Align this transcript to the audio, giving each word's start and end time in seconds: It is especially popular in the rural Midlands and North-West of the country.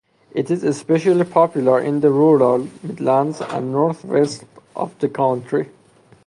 It 0.31 0.49
is 0.49 0.63
especially 0.63 1.25
popular 1.25 1.79
in 1.79 1.99
the 1.99 2.09
rural 2.09 2.67
Midlands 2.81 3.39
and 3.39 3.71
North-West 3.71 4.45
of 4.75 4.97
the 4.97 5.07
country. 5.07 5.69